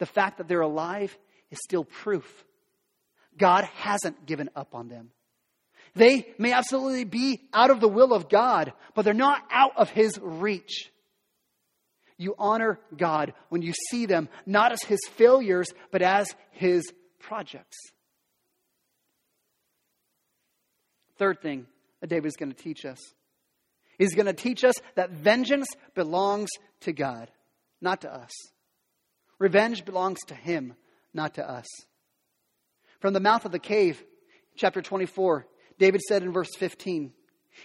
[0.00, 1.16] The fact that they're alive
[1.50, 2.44] is still proof.
[3.38, 5.12] God hasn't given up on them.
[5.94, 9.88] They may absolutely be out of the will of God, but they're not out of
[9.88, 10.92] His reach.
[12.18, 17.78] You honor God when you see them not as His failures, but as His projects.
[21.16, 21.66] Third thing
[22.00, 22.98] that David is going to teach us.
[23.98, 26.48] He's going to teach us that vengeance belongs
[26.80, 27.30] to God,
[27.80, 28.32] not to us.
[29.38, 30.74] Revenge belongs to Him,
[31.14, 31.66] not to us.
[33.00, 34.02] From the mouth of the cave,
[34.56, 35.46] chapter 24,
[35.78, 37.12] David said in verse 15,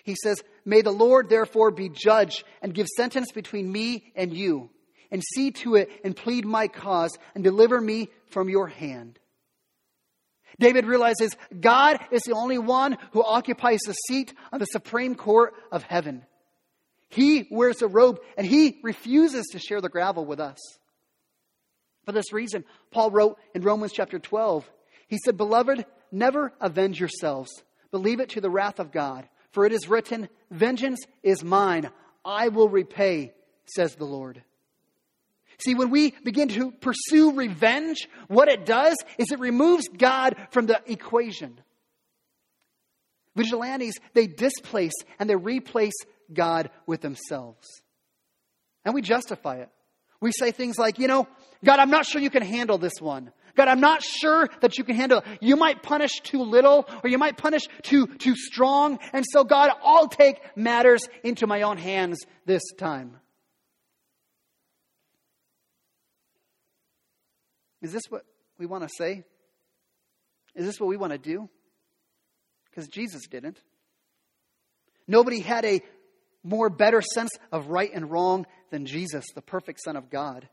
[0.04, 4.70] he says, May the Lord therefore be judge and give sentence between me and you,
[5.12, 9.20] and see to it and plead my cause and deliver me from your hand.
[10.60, 15.54] David realizes God is the only one who occupies the seat on the supreme court
[15.72, 16.26] of heaven.
[17.10, 20.60] He wears a robe and he refuses to share the gravel with us.
[22.06, 24.70] For this reason, Paul wrote in Romans chapter 12,
[25.08, 27.52] he said, Beloved, never avenge yourselves,
[27.92, 29.28] but leave it to the wrath of God.
[29.54, 31.90] For it is written, Vengeance is mine,
[32.26, 33.34] I will repay,
[33.66, 34.44] says the Lord.
[35.60, 40.66] See, when we begin to pursue revenge, what it does is it removes God from
[40.66, 41.60] the equation.
[43.36, 45.94] Vigilantes, they displace and they replace
[46.34, 47.68] God with themselves.
[48.84, 49.70] And we justify it.
[50.20, 51.28] We say things like, you know,
[51.64, 53.32] God, I'm not sure you can handle this one.
[53.56, 55.26] God, I'm not sure that you can handle it.
[55.42, 59.00] You might punish too little or you might punish too, too strong.
[59.14, 63.18] And so, God, I'll take matters into my own hands this time.
[67.82, 68.24] Is this what
[68.58, 69.24] we want to say?
[70.56, 71.50] Is this what we want to do?
[72.70, 73.60] Because Jesus didn't.
[75.08, 75.82] Nobody had a
[76.44, 80.48] more better sense of right and wrong than Jesus, the perfect Son of God.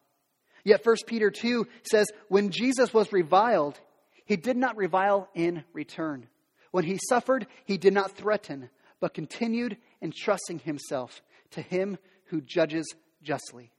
[0.64, 3.78] Yet 1 Peter 2 says, When Jesus was reviled,
[4.24, 6.28] he did not revile in return.
[6.70, 12.86] When he suffered, he did not threaten, but continued entrusting himself to him who judges
[13.22, 13.72] justly.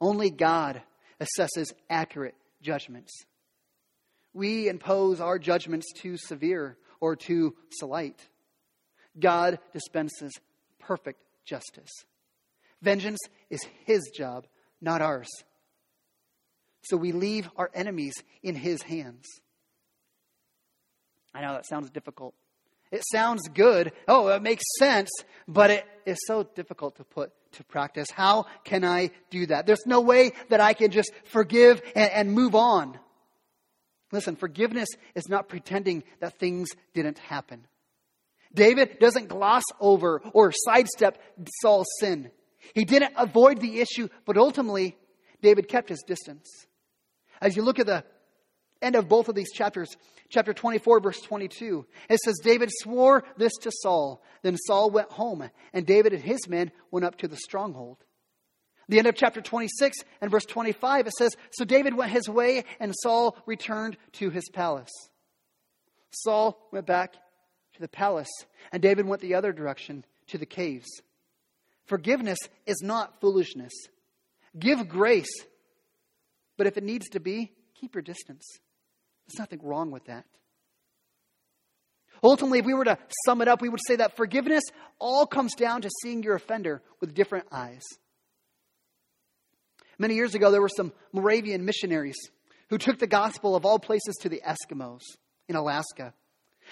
[0.00, 0.82] Only God
[1.20, 3.12] assesses accurate judgments.
[4.34, 8.28] We impose our judgments too severe or too slight.
[9.18, 10.32] God dispenses
[10.78, 11.90] perfect justice.
[12.80, 13.20] Vengeance
[13.50, 14.46] is his job,
[14.82, 15.28] not ours.
[16.82, 19.26] So we leave our enemies in his hands.
[21.34, 22.34] I know that sounds difficult.
[22.90, 23.92] It sounds good.
[24.06, 25.10] Oh, it makes sense,
[25.48, 28.08] but it is so difficult to put to practice.
[28.10, 29.66] How can I do that?
[29.66, 32.98] There's no way that I can just forgive and, and move on.
[34.10, 37.66] Listen, forgiveness is not pretending that things didn't happen.
[38.54, 41.18] David doesn't gloss over or sidestep
[41.62, 42.30] Saul's sin.
[42.74, 44.96] He didn't avoid the issue, but ultimately,
[45.40, 46.48] David kept his distance.
[47.40, 48.04] As you look at the
[48.80, 49.96] end of both of these chapters,
[50.28, 54.22] chapter 24, verse 22, it says, David swore this to Saul.
[54.42, 57.98] Then Saul went home, and David and his men went up to the stronghold.
[58.88, 62.64] The end of chapter 26 and verse 25, it says, So David went his way,
[62.80, 64.90] and Saul returned to his palace.
[66.10, 67.14] Saul went back
[67.74, 68.30] to the palace,
[68.70, 70.88] and David went the other direction to the caves.
[71.86, 73.72] Forgiveness is not foolishness.
[74.58, 75.32] Give grace,
[76.56, 78.44] but if it needs to be, keep your distance.
[79.26, 80.24] There's nothing wrong with that.
[82.22, 84.62] Ultimately, if we were to sum it up, we would say that forgiveness
[85.00, 87.82] all comes down to seeing your offender with different eyes.
[89.98, 92.16] Many years ago, there were some Moravian missionaries
[92.70, 95.00] who took the gospel of all places to the Eskimos
[95.48, 96.14] in Alaska.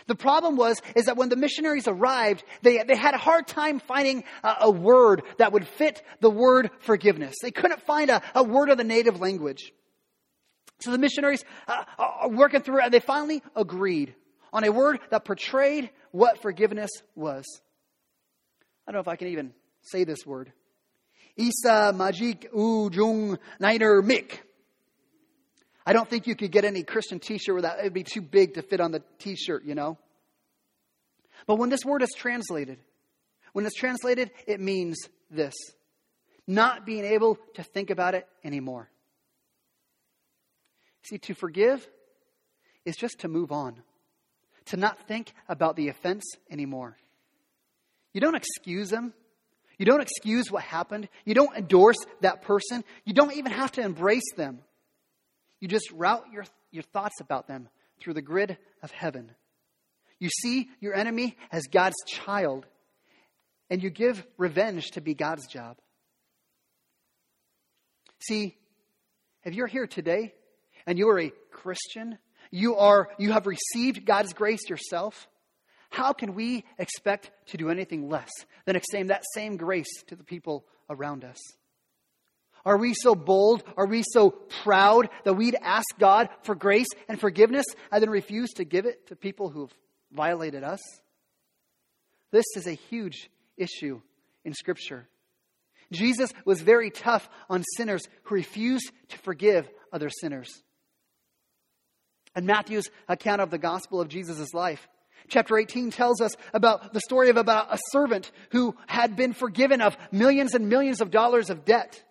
[0.07, 3.81] The problem was is that when the missionaries arrived, they, they had a hard time
[3.81, 7.35] finding a, a word that would fit the word forgiveness.
[7.43, 9.73] They couldn't find a, a word of the native language.
[10.81, 14.15] So the missionaries uh, are working through it, and they finally agreed
[14.53, 17.45] on a word that portrayed what forgiveness was.
[18.87, 20.53] I don't know if I can even say this word.
[21.37, 24.43] Isa Majik Ujung Niner Mik.
[25.91, 28.21] I don't think you could get any Christian t shirt without it would be too
[28.21, 29.99] big to fit on the t shirt, you know?
[31.49, 32.79] But when this word is translated,
[33.55, 34.97] when it's translated, it means
[35.33, 35.53] this
[36.47, 38.89] not being able to think about it anymore.
[41.03, 41.85] See, to forgive
[42.85, 43.83] is just to move on,
[44.67, 46.99] to not think about the offense anymore.
[48.13, 49.13] You don't excuse them.
[49.77, 51.09] You don't excuse what happened.
[51.25, 52.85] You don't endorse that person.
[53.05, 54.61] You don't even have to embrace them.
[55.61, 57.69] You just route your, your thoughts about them
[58.01, 59.31] through the grid of heaven.
[60.19, 62.67] You see your enemy as God's child,
[63.69, 65.77] and you give revenge to be God's job.
[68.21, 68.57] See,
[69.45, 70.35] if you're here today
[70.87, 72.19] and you are a Christian,
[72.51, 75.29] you are you have received God's grace yourself,
[75.91, 78.31] how can we expect to do anything less
[78.65, 81.39] than extend that same grace to the people around us?
[82.65, 83.63] Are we so bold?
[83.77, 88.51] Are we so proud that we'd ask God for grace and forgiveness and then refuse
[88.55, 89.73] to give it to people who've
[90.13, 90.81] violated us?
[92.31, 94.01] This is a huge issue
[94.45, 95.09] in Scripture.
[95.93, 100.63] Jesus was very tough on sinners who refused to forgive other sinners.
[102.35, 104.89] And Matthew's account of the gospel of Jesus' life,
[105.29, 109.81] chapter 18 tells us about the story of about a servant who had been forgiven
[109.81, 112.05] of millions and millions of dollars of debt.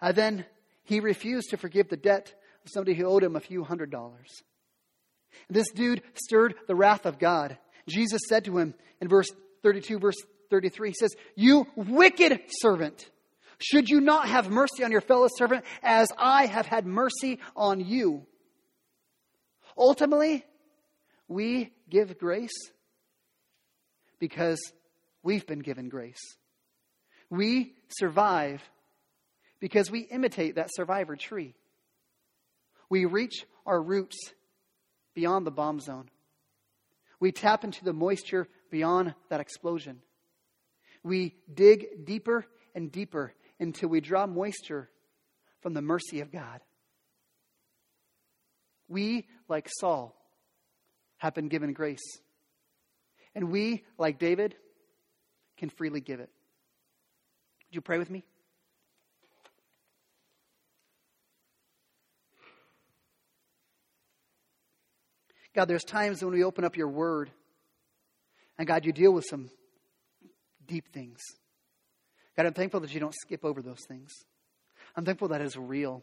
[0.00, 0.46] And then
[0.84, 2.34] he refused to forgive the debt
[2.64, 4.42] of somebody who owed him a few hundred dollars.
[5.48, 7.58] This dude stirred the wrath of God.
[7.88, 9.30] Jesus said to him in verse
[9.62, 10.16] 32, verse
[10.50, 13.08] 33, he says, You wicked servant,
[13.58, 17.80] should you not have mercy on your fellow servant as I have had mercy on
[17.80, 18.26] you?
[19.76, 20.44] Ultimately,
[21.28, 22.70] we give grace
[24.18, 24.60] because
[25.22, 26.36] we've been given grace.
[27.28, 28.62] We survive
[29.60, 31.54] because we imitate that survivor tree.
[32.88, 34.16] We reach our roots
[35.14, 36.08] beyond the bomb zone.
[37.20, 40.00] We tap into the moisture beyond that explosion.
[41.02, 44.88] We dig deeper and deeper until we draw moisture
[45.60, 46.60] from the mercy of God.
[48.88, 50.16] We, like Saul,
[51.18, 52.18] have been given grace.
[53.34, 54.56] And we, like David,
[55.58, 56.30] can freely give it.
[57.68, 58.24] Would you pray with me?
[65.60, 67.30] God, there's times when we open up your word
[68.56, 69.50] And God, you deal with some
[70.66, 71.20] deep things.
[72.34, 74.10] God, I'm thankful that you don't skip over those things.
[74.96, 76.02] I'm thankful that is real.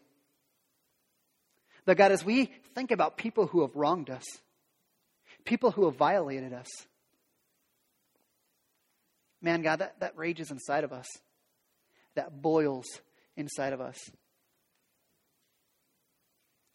[1.85, 4.23] That God, as we think about people who have wronged us,
[5.43, 6.67] people who have violated us,
[9.41, 11.07] man, God, that, that rages inside of us,
[12.13, 12.85] that boils
[13.35, 13.97] inside of us,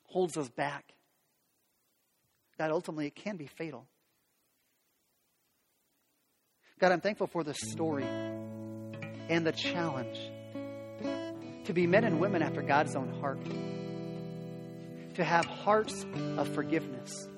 [0.02, 0.94] holds us back.
[2.58, 3.86] God, ultimately, it can be fatal.
[6.78, 10.18] God, I'm thankful for the story and the challenge
[11.64, 13.44] to be men and women after God's own heart,
[15.14, 16.04] to have hearts
[16.36, 17.28] of forgiveness.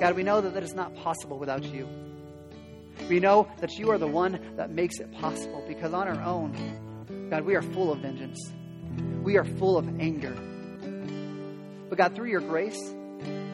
[0.00, 1.88] God, we know that that is not possible without you.
[3.08, 7.28] We know that you are the one that makes it possible because on our own,
[7.30, 8.52] God, we are full of vengeance.
[9.22, 10.36] We are full of anger.
[11.88, 12.80] But God, through your grace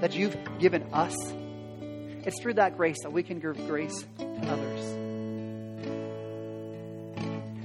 [0.01, 1.14] that you've given us,
[2.24, 5.03] it's through that grace that we can give grace to others.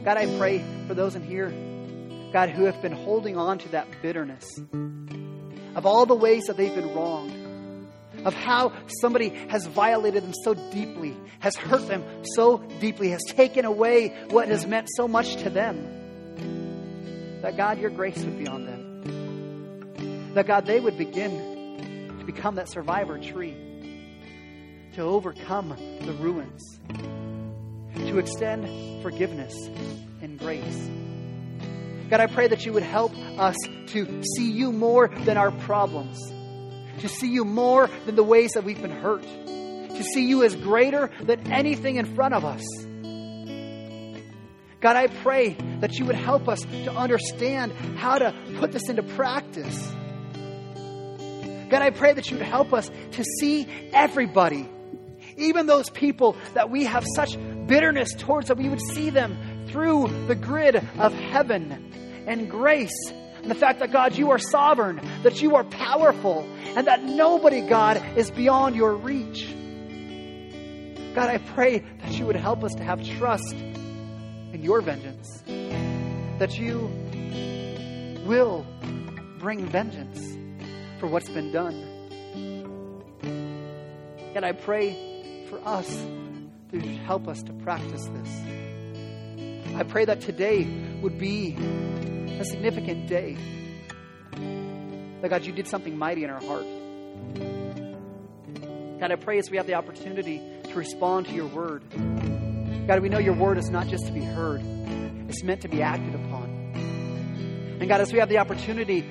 [0.04, 1.50] God, I pray for those in here,
[2.32, 4.60] God, who have been holding on to that bitterness
[5.76, 7.34] of all the ways that they've been wronged,
[8.26, 12.04] of how somebody has violated them so deeply, has hurt them
[12.36, 17.42] so deeply, has taken away what has meant so much to them.
[17.42, 18.67] That God, your grace would be on them.
[20.38, 23.56] That God, they would begin to become that survivor tree,
[24.94, 26.62] to overcome the ruins,
[27.96, 29.56] to extend forgiveness
[30.22, 30.92] and grace.
[32.12, 33.56] God, I pray that you would help us
[33.88, 36.20] to see you more than our problems,
[37.02, 40.56] to see you more than the ways that we've been hurt, to see you as
[40.56, 42.64] greater than anything in front of us.
[44.82, 49.02] God, I pray that you would help us to understand how to put this into
[49.02, 49.96] practice.
[51.70, 54.70] God, I pray that you would help us to see everybody,
[55.36, 57.38] even those people that we have such
[57.68, 62.96] bitterness towards, that we would see them through the grid of heaven and grace.
[63.42, 67.62] And the fact that, God, you are sovereign, that you are powerful, and that nobody,
[67.62, 69.54] God, is beyond your reach.
[71.14, 75.44] God, I pray that you would help us to have trust in your vengeance,
[76.40, 76.90] that you
[78.26, 78.66] will
[79.40, 80.38] bring vengeance
[81.00, 81.76] for what's been done.
[84.36, 85.88] And I pray for us
[86.72, 88.42] to help us to practice this.
[89.76, 90.68] I pray that today
[91.02, 91.56] would be
[92.40, 93.38] a significant day.
[95.22, 96.66] That God, you did something mighty in our heart.
[99.00, 101.84] God, I pray as we have the opportunity to respond to your word.
[102.88, 104.62] God, we know your word is not just to be heard,
[105.30, 106.46] it's meant to be acted upon.
[107.80, 109.02] And God, as we have the opportunity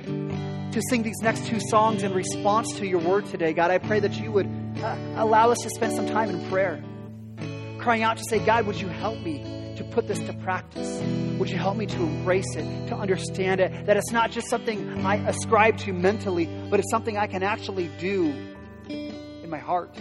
[0.72, 4.00] to sing these next two songs in response to your word today, God, I pray
[4.00, 4.46] that you would
[4.82, 6.82] uh, allow us to spend some time in prayer,
[7.78, 11.00] crying out to say, God, would you help me to put this to practice?
[11.38, 13.86] Would you help me to embrace it, to understand it?
[13.86, 17.88] That it's not just something I ascribe to mentally, but it's something I can actually
[17.98, 18.32] do
[18.88, 19.94] in my heart.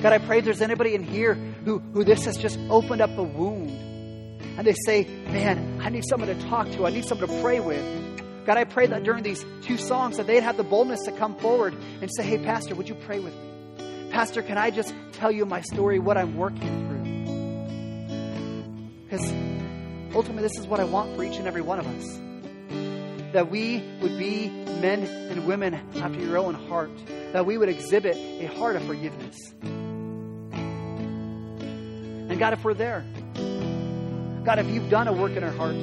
[0.00, 3.22] God, I pray there's anybody in here who, who this has just opened up a
[3.22, 3.70] wound
[4.58, 7.60] and they say, Man, I need someone to talk to, I need someone to pray
[7.60, 7.82] with.
[8.44, 11.34] God, I pray that during these two songs that they'd have the boldness to come
[11.36, 14.10] forward and say, Hey, Pastor, would you pray with me?
[14.10, 16.94] Pastor, can I just tell you my story, what I'm working through?
[19.04, 19.32] Because
[20.14, 22.20] ultimately, this is what I want for each and every one of us.
[23.32, 26.90] That we would be men and women after your own heart.
[27.32, 29.54] That we would exhibit a heart of forgiveness.
[32.30, 33.04] And God, if we're there,
[34.44, 35.74] God, if you've done a work in our heart,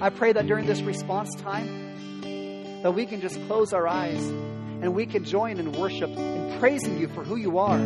[0.00, 4.94] I pray that during this response time, that we can just close our eyes and
[4.94, 7.78] we can join in worship in praising you for who you are.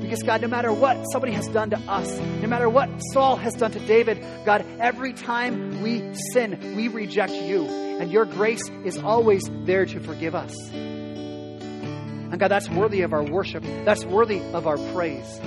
[0.00, 3.54] Because, God, no matter what somebody has done to us, no matter what Saul has
[3.54, 7.66] done to David, God, every time we sin, we reject you.
[7.66, 10.52] And your grace is always there to forgive us.
[10.72, 15.40] And, God, that's worthy of our worship, that's worthy of our praise.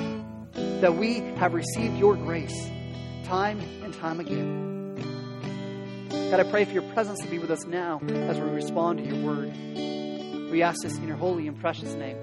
[0.53, 2.69] That we have received your grace
[3.25, 4.72] time and time again.
[6.13, 9.05] God, I pray for your presence to be with us now as we respond to
[9.05, 9.51] your word.
[10.51, 12.17] We ask this in your holy and precious name.